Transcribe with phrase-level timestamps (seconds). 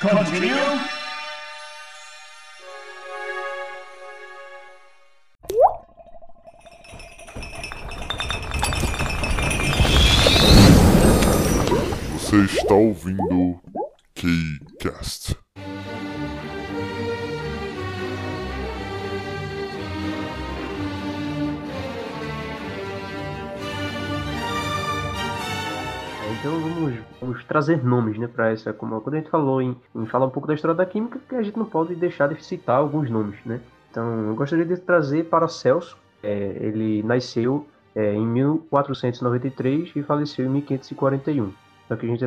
[0.00, 0.52] Continue.
[12.12, 13.60] Você está ouvindo
[14.14, 15.36] Keycast.
[27.28, 28.72] Vamos, trazer nomes, né, para essa.
[28.72, 31.34] Como quando a gente falou em, em falar um pouco da história da química, que
[31.34, 33.60] a gente não pode deixar de citar alguns nomes, né?
[33.90, 35.96] Então eu gostaria de trazer Paracelso.
[36.22, 41.52] É, ele nasceu é, em 1493 e faleceu em 1541.
[41.84, 42.24] Então que a gente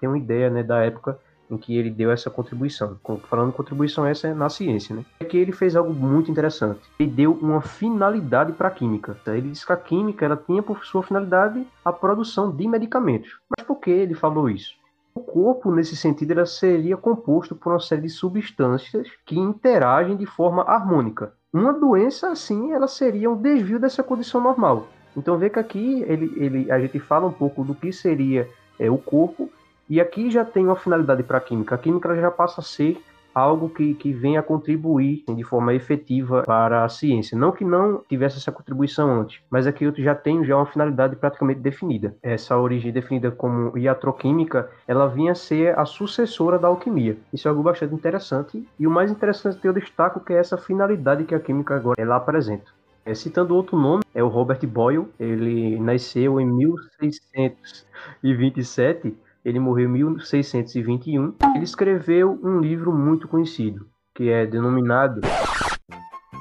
[0.00, 1.18] tem uma ideia, né, da época
[1.50, 2.98] em que ele deu essa contribuição.
[3.28, 5.04] Falando contribuição essa é na ciência, né?
[5.20, 6.80] É que ele fez algo muito interessante.
[6.98, 9.16] Ele deu uma finalidade para a química.
[9.26, 13.38] Ele disse que a química ela tinha por sua finalidade a produção de medicamentos.
[13.56, 14.74] Mas por que ele falou isso?
[15.14, 20.26] O corpo, nesse sentido, ela seria composto por uma série de substâncias que interagem de
[20.26, 21.32] forma harmônica.
[21.52, 24.88] Uma doença, assim, ela seria um desvio dessa condição normal.
[25.16, 28.90] Então, vê que aqui ele, ele, a gente fala um pouco do que seria é,
[28.90, 29.48] o corpo
[29.88, 31.74] e aqui já tem uma finalidade para a química.
[31.74, 33.00] A química já passa a ser
[33.34, 37.36] algo que, que vem a contribuir de forma efetiva para a ciência.
[37.36, 41.16] Não que não tivesse essa contribuição antes, mas aqui eu já tenho já uma finalidade
[41.16, 42.14] praticamente definida.
[42.22, 47.16] Essa origem definida como iatroquímica, ela vinha a ser a sucessora da alquimia.
[47.32, 48.64] Isso é algo bastante interessante.
[48.78, 52.00] E o mais interessante que eu destaco que é essa finalidade que a química agora
[52.00, 52.72] ela apresenta.
[53.04, 55.08] É, citando outro nome, é o Robert Boyle.
[55.20, 61.34] Ele nasceu em 1627 ele morreu em 1621.
[61.54, 65.20] Ele escreveu um livro muito conhecido, que é denominado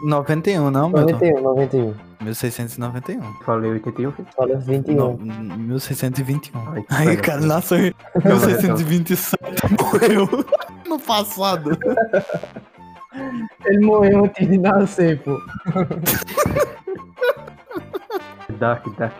[0.03, 1.93] 91, não, 91, 91.
[2.21, 3.21] 1691.
[3.45, 4.11] Falei 81?
[4.35, 4.95] Falei 21.
[4.95, 5.17] No,
[5.57, 6.59] 1621.
[6.89, 9.37] Ai, Aí, cara, nasceu em 1627.
[9.79, 10.27] Morreu
[10.87, 11.77] no passado.
[13.65, 15.39] Ele morreu antes de nascer, pô.
[18.53, 19.13] Dark, Dark.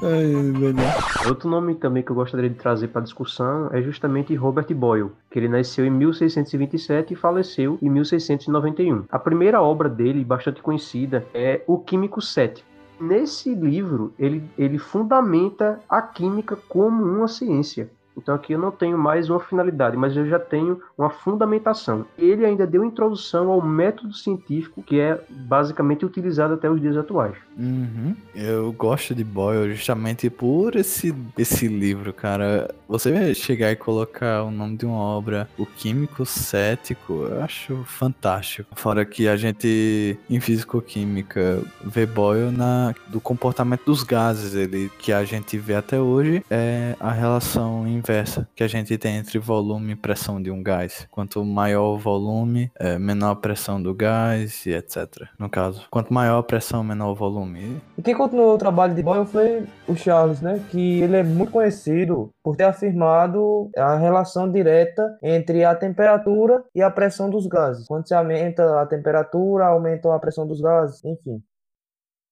[0.00, 5.10] Ai, Outro nome também que eu gostaria de trazer para discussão é justamente Robert Boyle,
[5.30, 9.04] que ele nasceu em 1627 e faleceu em 1691.
[9.10, 12.68] A primeira obra dele, bastante conhecida, é O Químico Cético.
[13.00, 17.90] Nesse livro, ele, ele fundamenta a química como uma ciência.
[18.18, 22.04] Então aqui eu não tenho mais uma finalidade, mas eu já tenho uma fundamentação.
[22.18, 27.34] Ele ainda deu introdução ao método científico que é basicamente utilizado até os dias atuais.
[27.56, 28.14] Uhum.
[28.34, 32.72] Eu gosto de Boyle justamente por esse, esse livro, cara.
[32.88, 38.68] Você chegar e colocar o nome de uma obra, O Químico Cético, eu acho fantástico.
[38.74, 45.12] Fora que a gente, em físico-química, vê Boyle na, do comportamento dos gases, ele que
[45.12, 49.92] a gente vê até hoje é a relação inversa que a gente tem entre volume
[49.92, 51.06] e pressão de um gás.
[51.10, 55.28] Quanto maior o volume, é, menor a pressão do gás e etc.
[55.38, 57.80] No caso, quanto maior a pressão, menor o volume.
[57.96, 60.64] E quem continuou o trabalho de Boyle foi o Charles, né?
[60.70, 66.82] Que ele é muito conhecido por ter afirmado a relação direta entre a temperatura e
[66.82, 67.86] a pressão dos gases.
[67.86, 71.42] Quando se aumenta a temperatura, aumenta a pressão dos gases, enfim.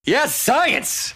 [0.08, 1.14] Yes, science!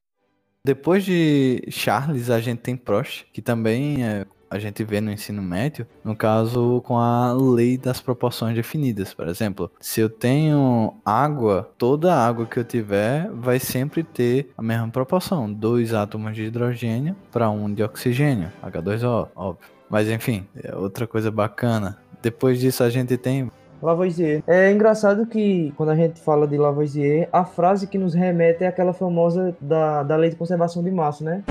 [0.62, 5.40] Depois de Charles, a gente tem Prost, que também é a gente vê no ensino
[5.40, 9.14] médio, no caso com a lei das proporções definidas.
[9.14, 14.50] Por exemplo, se eu tenho água, toda a água que eu tiver vai sempre ter
[14.58, 19.68] a mesma proporção: dois átomos de hidrogênio para um de oxigênio, H2O, óbvio.
[19.88, 21.98] Mas enfim, é outra coisa bacana.
[22.22, 23.50] Depois disso a gente tem
[23.82, 24.42] Lavoisier.
[24.46, 28.66] É engraçado que quando a gente fala de Lavoisier, a frase que nos remete é
[28.66, 31.42] aquela famosa da, da lei de conservação de massa, né?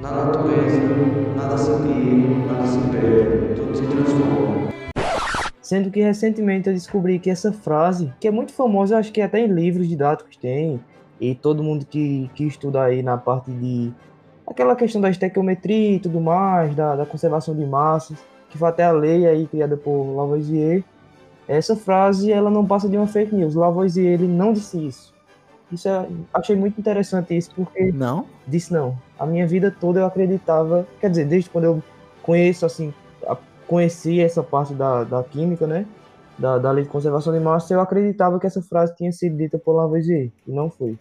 [0.00, 0.80] Na natureza,
[1.36, 4.70] nada se cria, nada se perde, tudo se transforma.
[5.60, 9.40] Sendo que recentemente eu descobri que essa frase, que é muito famosa, acho que até
[9.40, 10.80] em livros didáticos tem,
[11.20, 13.92] e todo mundo que, que estuda aí na parte de.
[14.46, 18.16] aquela questão da estequiometria e tudo mais, da, da conservação de massas,
[18.48, 20.82] que foi até a lei aí criada por Lavoisier.
[21.46, 23.54] Essa frase ela não passa de uma fake news.
[23.54, 25.12] Lavoisier ele não disse isso.
[25.72, 28.26] Isso é, achei muito interessante isso porque Não?
[28.46, 28.98] disse não.
[29.18, 31.82] A minha vida toda eu acreditava, quer dizer, desde quando eu
[32.22, 32.92] conheço assim,
[33.26, 33.36] a-
[33.66, 35.86] conheci essa parte da, da química, né?
[36.38, 39.58] Da, da lei de conservação de massa, eu acreditava que essa frase tinha sido dita
[39.58, 40.98] por Lavoisier, e não foi.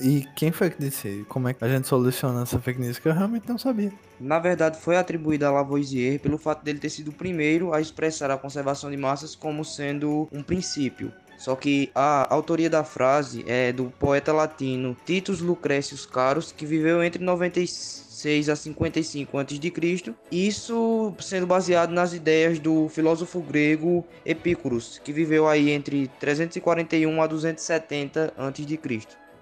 [0.00, 1.24] E quem foi que disse?
[1.28, 2.98] Como é que a gente soluciona essa fake news?
[2.98, 3.92] Que eu realmente não sabia.
[4.18, 8.30] Na verdade, foi atribuída a Lavoisier pelo fato dele ter sido o primeiro a expressar
[8.30, 11.12] a conservação de massas como sendo um princípio.
[11.42, 17.02] Só que a autoria da frase é do poeta latino Titus Lucrecius Carus, que viveu
[17.02, 25.00] entre 96 56 a 55 a.C., isso sendo baseado nas ideias do filósofo grego Epícuros,
[25.02, 29.00] que viveu aí entre 341 a 270 a.C.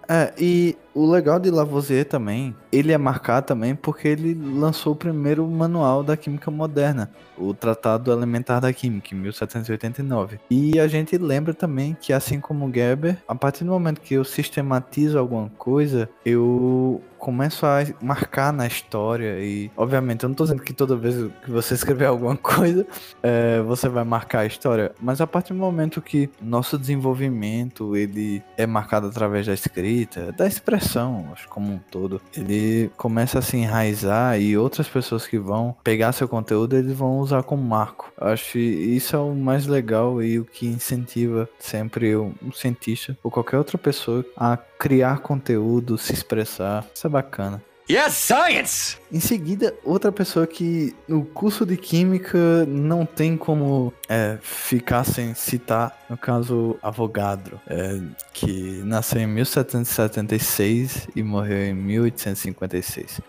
[0.09, 4.97] É, e o legal de Lavoisier também, ele é marcado também porque ele lançou o
[4.97, 10.39] primeiro manual da química moderna, o Tratado Elementar da Química, em 1789.
[10.51, 14.25] E a gente lembra também que, assim como Geber, a partir do momento que eu
[14.25, 20.63] sistematizo alguma coisa, eu começo a marcar na história e, obviamente, eu não tô dizendo
[20.63, 21.15] que toda vez
[21.45, 22.87] que você escrever alguma coisa,
[23.23, 28.43] é, você vai marcar a história, mas a partir do momento que nosso desenvolvimento, ele
[28.57, 30.90] é marcado através da escrita, da expressão,
[31.33, 36.13] acho como um todo, ele começa a se enraizar e outras pessoas que vão pegar
[36.13, 38.13] seu conteúdo, eles vão usar como marco.
[38.17, 43.31] Acho que isso é o mais legal e o que incentiva sempre um cientista ou
[43.31, 46.87] qualquer outra pessoa a criar conteúdo, se expressar.
[46.95, 47.63] Isso é bacana.
[47.91, 48.99] Yes, science!
[49.11, 55.35] Em seguida, outra pessoa que no curso de Química não tem como é, ficar sem
[55.35, 58.01] citar, no caso, Avogadro, é,
[58.33, 63.21] que nasceu em 1776 e morreu em 1856.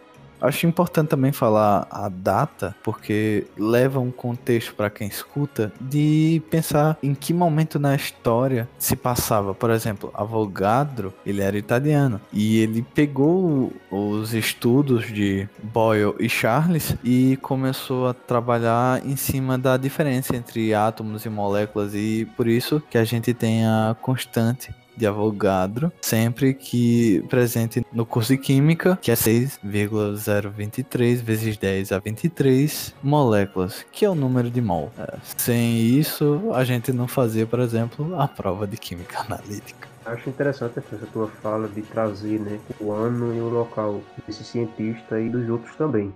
[0.41, 6.97] Acho importante também falar a data, porque leva um contexto para quem escuta de pensar
[7.03, 9.53] em que momento na história se passava.
[9.53, 16.95] Por exemplo, Avogadro, ele era italiano e ele pegou os estudos de Boyle e Charles
[17.03, 22.81] e começou a trabalhar em cima da diferença entre átomos e moléculas e por isso
[22.89, 28.97] que a gente tem a constante de Avogadro, sempre que presente no curso de Química,
[29.01, 34.89] que é 6,023 vezes 10 a 23 moléculas, que é o número de mol.
[34.97, 39.91] É, sem isso, a gente não fazia, por exemplo, a prova de Química Analítica.
[40.05, 45.19] Acho interessante essa tua fala de trazer né, o ano e o local desse cientista
[45.19, 46.11] e dos outros também.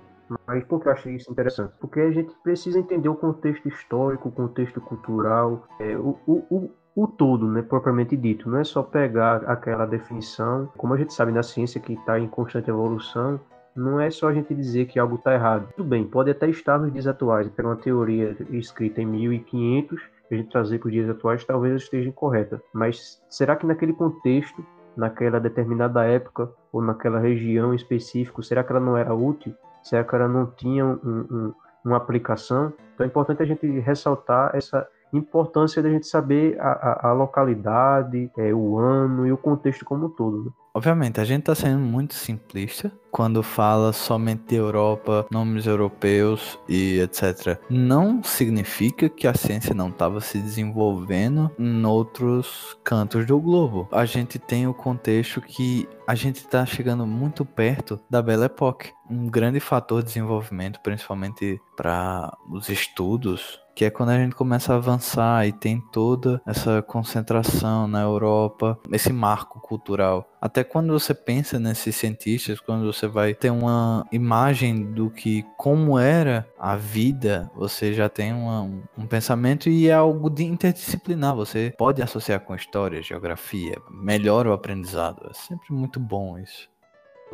[0.48, 1.74] Mas por que eu achei isso interessante?
[1.80, 6.72] Porque a gente precisa entender o contexto histórico, o contexto cultural, é, o, o, o
[7.06, 8.50] todo, né, propriamente dito.
[8.50, 12.28] Não é só pegar aquela definição, como a gente sabe na ciência que está em
[12.28, 13.40] constante evolução,
[13.76, 15.68] não é só a gente dizer que algo está errado.
[15.76, 20.02] Tudo bem, pode até estar nos dias atuais, pegar uma teoria escrita em 1500,
[20.32, 22.62] a gente trazer para os dias atuais, talvez esteja incorreta.
[22.74, 24.66] Mas será que naquele contexto,
[24.96, 29.54] naquela determinada época ou naquela região específica, será que ela não era útil?
[29.84, 31.54] Será que ela não tinha um, um,
[31.84, 32.74] uma aplicação?
[32.94, 38.32] Então é importante a gente ressaltar essa importância da gente saber a, a, a localidade,
[38.38, 40.46] é, o ano e o contexto como um todo.
[40.46, 40.52] Né?
[40.76, 47.00] Obviamente, a gente está sendo muito simplista quando fala somente de Europa, nomes europeus e
[47.00, 47.58] etc.
[47.70, 53.88] Não significa que a ciência não estava se desenvolvendo em outros cantos do globo.
[53.90, 58.92] A gente tem o contexto que a gente está chegando muito perto da Belle Époque,
[59.10, 64.74] um grande fator de desenvolvimento, principalmente para os estudos que é quando a gente começa
[64.74, 70.26] a avançar e tem toda essa concentração na Europa, esse marco cultural.
[70.42, 76.00] Até quando você pensa nesses cientistas, quando você vai ter uma imagem do que como
[76.00, 78.62] era a vida, você já tem uma,
[78.98, 81.36] um, pensamento e é algo de interdisciplinar.
[81.36, 85.28] Você pode associar com história, geografia, melhora o aprendizado.
[85.30, 86.70] É sempre muito bom isso.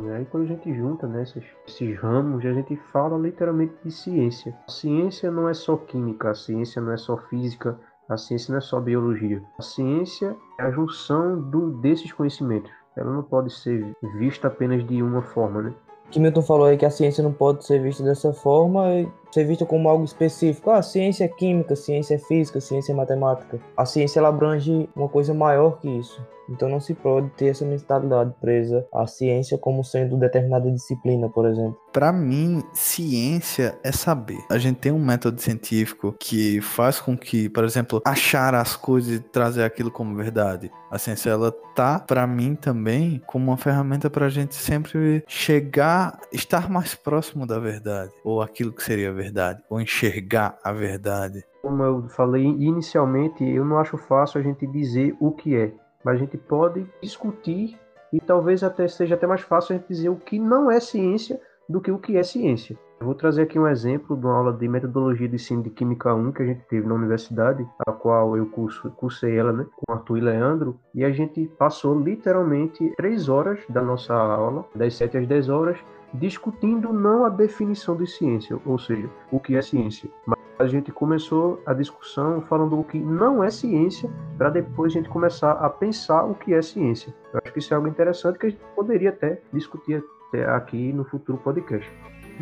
[0.09, 4.55] Aí quando a gente junta né, esses, esses, ramos, a gente fala literalmente de ciência.
[4.67, 8.57] A ciência não é só química, a ciência não é só física, a ciência não
[8.57, 9.41] é só biologia.
[9.59, 12.71] A ciência é a junção do, desses conhecimentos.
[12.95, 15.73] Ela não pode ser vista apenas de uma forma, né?
[16.11, 18.83] que Milton falou aí que a ciência não pode ser vista dessa forma,
[19.31, 20.69] ser vista como algo específico.
[20.69, 23.59] Ah, ciência é química, ciência é física, ciência é matemática.
[23.77, 26.21] A ciência ela abrange uma coisa maior que isso.
[26.51, 31.45] Então não se pode ter essa mentalidade presa à ciência como sendo determinada disciplina, por
[31.45, 31.79] exemplo.
[31.93, 34.39] Para mim, ciência é saber.
[34.49, 39.15] A gente tem um método científico que faz com que, por exemplo, achar as coisas
[39.15, 40.71] e trazer aquilo como verdade.
[40.89, 46.19] A ciência ela tá para mim também como uma ferramenta para a gente sempre chegar,
[46.31, 51.43] estar mais próximo da verdade ou aquilo que seria verdade, ou enxergar a verdade.
[51.61, 55.71] Como eu falei inicialmente, eu não acho fácil a gente dizer o que é
[56.03, 57.79] mas a gente pode discutir
[58.11, 61.39] e talvez até seja até mais fácil a gente dizer o que não é ciência
[61.67, 62.77] do que o que é ciência.
[62.99, 66.13] Eu vou trazer aqui um exemplo de uma aula de metodologia de ensino de Química
[66.13, 69.91] 1 que a gente teve na universidade, a qual eu curso, cursei ela, né, com
[69.91, 75.17] Arthur e Leandro, e a gente passou literalmente três horas da nossa aula, das 7
[75.17, 75.79] às 10 horas,
[76.13, 80.91] discutindo não a definição de ciência, ou seja, o que é ciência, mas a gente
[80.91, 85.69] começou a discussão falando o que não é ciência, para depois a gente começar a
[85.69, 87.13] pensar o que é ciência.
[87.33, 90.03] Eu acho que isso é algo interessante que a gente poderia até discutir
[90.33, 91.89] é, aqui no futuro podcast.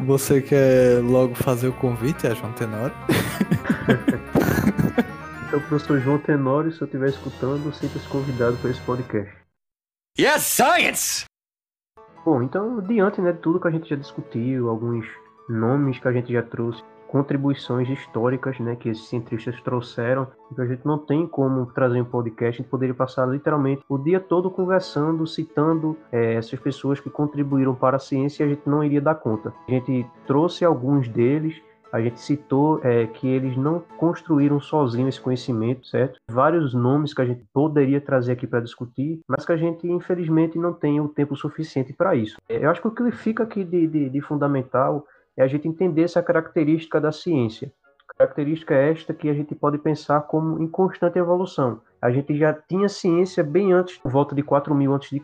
[0.06, 2.96] Você quer logo fazer o convite a João Tenório?
[5.50, 9.36] Então, professor João Tenório, se eu estiver escutando, sinta-se convidado para esse podcast.
[10.16, 11.26] Yes, science!
[12.24, 15.08] Bom, então, diante né, de tudo que a gente já discutiu, alguns
[15.50, 20.66] nomes que a gente já trouxe, contribuições históricas né, que esses cientistas trouxeram, que a
[20.66, 24.50] gente não tem como trazer um podcast, a gente poderia passar literalmente o dia todo
[24.52, 29.02] conversando, citando é, essas pessoas que contribuíram para a ciência e a gente não iria
[29.02, 29.54] dar conta.
[29.68, 31.62] A gente trouxe alguns deles,
[31.92, 36.20] a gente citou é, que eles não construíram sozinhos esse conhecimento, certo?
[36.30, 40.60] Vários nomes que a gente poderia trazer aqui para discutir, mas que a gente, infelizmente,
[40.60, 42.38] não tem o tempo suficiente para isso.
[42.48, 45.06] É, eu acho que o que fica aqui de, de, de fundamental
[45.40, 47.72] é a gente entender essa característica da ciência.
[48.18, 51.80] Característica esta que a gente pode pensar como em constante evolução.
[52.02, 55.22] A gente já tinha ciência bem antes, por volta de 4000 a.C.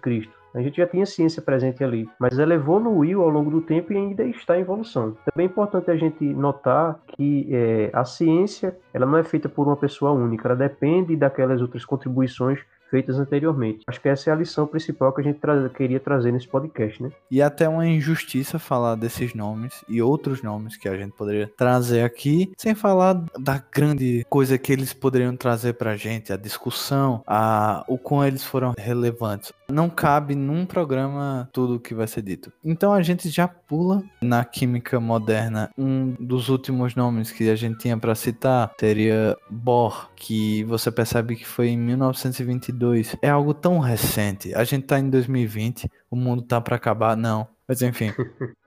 [0.53, 3.97] A gente já tinha ciência presente ali, mas ela evoluiu ao longo do tempo e
[3.97, 5.17] ainda está em evolução.
[5.25, 9.67] Também é importante a gente notar que é, a ciência ela não é feita por
[9.67, 13.83] uma pessoa única, ela depende daquelas outras contribuições feitas anteriormente.
[13.87, 17.01] Acho que essa é a lição principal que a gente tra queria trazer nesse podcast,
[17.01, 17.11] né?
[17.29, 22.01] E até uma injustiça falar desses nomes e outros nomes que a gente poderia trazer
[22.01, 27.83] aqui, sem falar da grande coisa que eles poderiam trazer pra gente, a discussão, a
[27.87, 29.51] o quão eles foram relevantes.
[29.69, 32.51] Não cabe num programa tudo o que vai ser dito.
[32.63, 35.69] Então a gente já pula na química moderna.
[35.77, 41.35] Um dos últimos nomes que a gente tinha para citar seria Bohr, que você percebe
[41.35, 44.53] que foi em 1922 2022 é algo tão recente.
[44.53, 47.47] A gente tá em 2020, o mundo tá para acabar, não.
[47.67, 48.11] Mas enfim,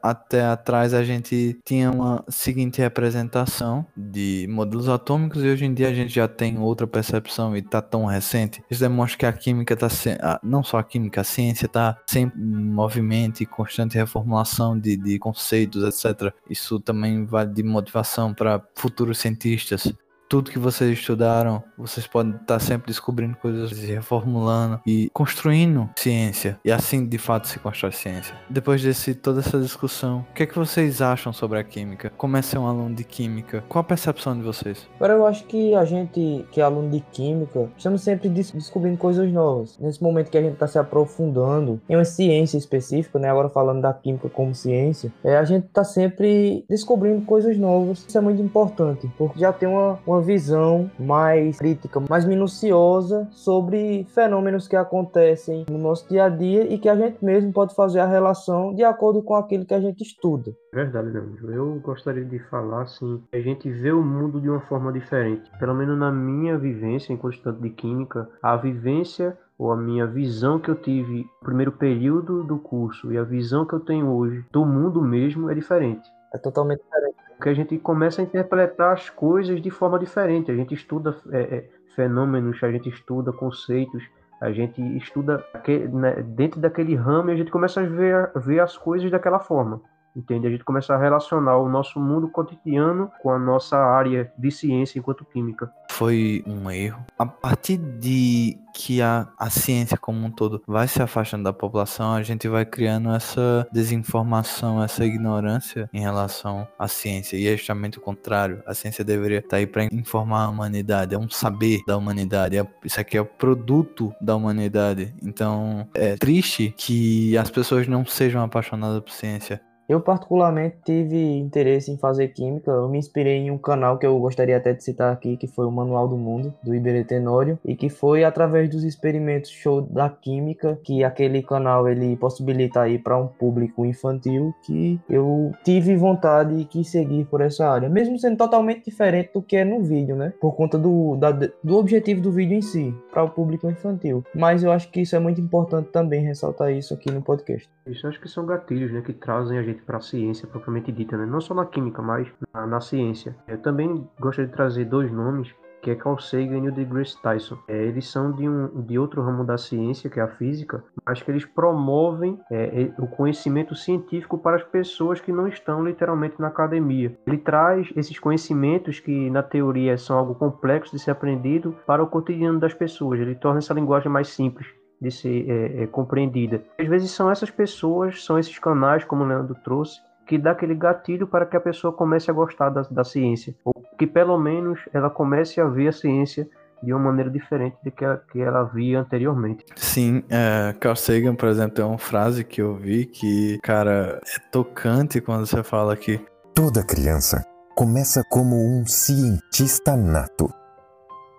[0.03, 5.89] até atrás a gente tinha uma seguinte representação de modelos atômicos e hoje em dia
[5.89, 8.63] a gente já tem outra percepção e tá tão recente.
[8.69, 10.19] Isso demonstra que a química tá se...
[10.43, 15.19] não só a química, a ciência tá sempre em movimento e constante reformulação de, de
[15.19, 16.33] conceitos, etc.
[16.51, 19.93] Isso também vale de motivação para futuros cientistas
[20.29, 26.59] tudo que vocês estudaram, vocês podem estar sempre descobrindo coisas reformulando e construindo ciência.
[26.65, 28.35] E assim, de fato, se constrói ciência.
[28.49, 32.13] Depois de toda essa discussão, o que é que vocês acham sobre a química?
[32.17, 33.65] Como é ser um aluno de química?
[33.69, 34.89] Qual a percepção de vocês?
[34.97, 38.99] Agora, eu acho que a gente, que é aluno de química, estamos sempre des descobrindo
[38.99, 39.79] coisas novas.
[39.79, 43.31] Nesse momento que a gente está se aprofundando em uma ciência específica, né?
[43.31, 48.05] Agora falando da química como ciência, é, a gente está sempre descobrindo coisas novas.
[48.07, 53.29] Isso é muito importante, porque já tem uma, uma uma visão mais crítica, mais minuciosa
[53.31, 57.75] sobre fenômenos que acontecem no nosso dia a dia e que a gente mesmo pode
[57.75, 60.53] fazer a relação de acordo com aquilo que a gente estuda.
[60.73, 61.53] Verdade, Leandro.
[61.53, 65.49] Eu gostaria de falar assim, a gente vê o mundo de uma forma diferente.
[65.59, 70.59] Pelo menos na minha vivência enquanto estudante de química, a vivência ou a minha visão
[70.59, 74.45] que eu tive no primeiro período do curso e a visão que eu tenho hoje
[74.51, 76.09] do mundo mesmo é diferente.
[76.35, 77.08] É totalmente diferente
[77.39, 80.51] porque a gente começa a interpretar as coisas de forma diferente.
[80.51, 84.03] A gente estuda é, é, fenômenos, a gente estuda conceitos,
[84.41, 85.45] a gente estuda
[85.93, 89.81] né, dentro daquele ramo e a gente começa a ver, ver as coisas daquela forma.
[90.17, 90.49] Entende?
[90.49, 94.99] A gente começa a relacionar o nosso mundo cotidiano com a nossa área de ciência
[94.99, 95.71] enquanto química.
[95.99, 97.05] Foi um erro.
[97.19, 102.13] A partir de que a, a ciência como um todo vai se afastando da população,
[102.13, 107.37] a gente vai criando essa desinformação, essa ignorância em relação à ciência.
[107.37, 108.63] E é justamente o contrário.
[108.65, 112.57] A ciência deveria estar aí para informar a humanidade, é um saber da humanidade.
[112.57, 115.13] É, isso aqui é o produto da humanidade.
[115.21, 119.61] Então é triste que as pessoas não sejam apaixonadas por ciência.
[119.89, 122.71] Eu particularmente tive interesse em fazer química.
[122.71, 125.65] Eu me inspirei em um canal que eu gostaria até de citar aqui, que foi
[125.65, 130.11] o Manual do Mundo, do Iberê Tenório, e que foi através dos experimentos show da
[130.11, 136.55] química que aquele canal ele possibilita aí para um público infantil que eu tive vontade
[136.55, 140.15] e quis seguir por essa área, mesmo sendo totalmente diferente do que é no vídeo,
[140.15, 140.35] né?
[140.39, 144.23] Por conta do, da, do objetivo do vídeo em si, para o público infantil.
[144.35, 147.67] Mas eu acho que isso é muito importante também ressaltar isso aqui no podcast.
[147.87, 151.17] Isso acho que são gatilhos, né, que trazem a gente para a ciência propriamente dita,
[151.17, 151.27] né?
[151.27, 153.37] não só na química, mas na, na, ciência.
[153.47, 157.57] Eu também gostaria de trazer dois nomes, que é Carl Sagan e o Degrasse Tyson.
[157.69, 161.23] É, eles são de, um, de outro ramo da ciência, que é a física, mas
[161.23, 166.49] que eles promovem é, o conhecimento científico para as pessoas que não estão literalmente na
[166.49, 167.17] academia.
[167.27, 172.09] Ele traz esses conhecimentos que na teoria são algo complexo de ser aprendido para o
[172.09, 173.21] cotidiano das pessoas.
[173.21, 174.67] Ele torna essa linguagem mais simples
[175.01, 176.63] de ser é, é, compreendida.
[176.79, 180.75] Às vezes são essas pessoas, são esses canais, como o Leandro trouxe, que dá aquele
[180.75, 184.81] gatilho para que a pessoa comece a gostar da, da ciência, ou que pelo menos
[184.93, 186.49] ela comece a ver a ciência
[186.83, 189.65] de uma maneira diferente do que ela, que ela via anteriormente.
[189.75, 194.51] Sim, é, Carl Sagan, por exemplo, tem uma frase que eu vi que, cara, é
[194.51, 196.21] tocante quando você fala que
[196.59, 200.53] Toda criança começa como um cientista nato.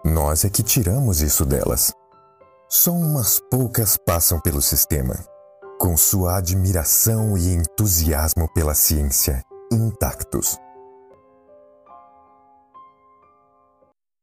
[0.05, 1.91] Nós é que tiramos isso delas.
[2.71, 5.15] Só umas poucas passam pelo sistema,
[5.79, 9.41] com sua admiração e entusiasmo pela ciência
[9.73, 10.55] intactos.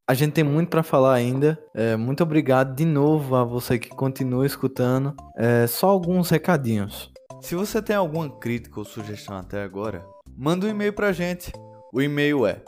[0.09, 1.61] A gente tem muito para falar ainda.
[1.75, 5.13] É, muito obrigado de novo a você que continua escutando.
[5.37, 7.13] É, só alguns recadinhos.
[7.41, 10.07] Se você tem alguma crítica ou sugestão até agora,
[10.39, 11.51] manda um e-mail pra gente.
[11.93, 12.63] O e-mail é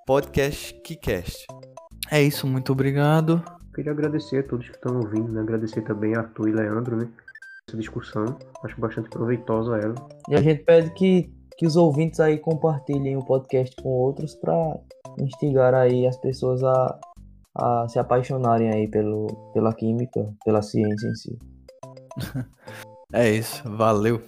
[0.08, 1.46] podcast Kicast.
[2.10, 3.44] É isso, muito obrigado.
[3.76, 5.42] Queria agradecer a todos que estão ouvindo, né?
[5.42, 7.08] Agradecer também a Arthur e Leandro, né?
[7.68, 8.26] Essa discussão,
[8.64, 9.94] acho bastante proveitosa ela.
[10.28, 14.80] E a gente pede que, que os ouvintes aí compartilhem o podcast com outros para
[15.20, 17.00] instigar aí as pessoas a,
[17.56, 21.38] a se apaixonarem aí pelo, pela química, pela ciência em si.
[23.12, 24.22] É isso, valeu.